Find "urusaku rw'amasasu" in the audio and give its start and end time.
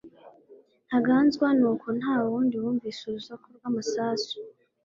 3.05-4.35